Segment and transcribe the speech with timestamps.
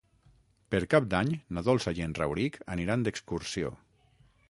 [0.75, 3.75] Per Cap d'Any na Dolça i en Rauric aniran d'excursió.